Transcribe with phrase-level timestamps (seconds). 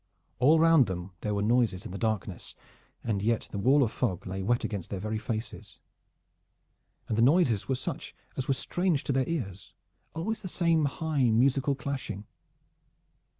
[0.39, 2.55] All round them there were noises in the darkness,
[3.03, 5.79] and yet the wall of fog lay wet against their very faces.
[7.07, 9.75] And the noises were such as were strange to their ears,
[10.15, 12.25] always the same high musical clashing.